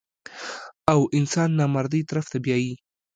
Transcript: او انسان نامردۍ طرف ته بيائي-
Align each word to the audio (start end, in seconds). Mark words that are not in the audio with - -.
او 0.93 0.99
انسان 1.17 1.49
نامردۍ 1.59 2.01
طرف 2.09 2.25
ته 2.31 2.37
بيائي- 2.43 2.73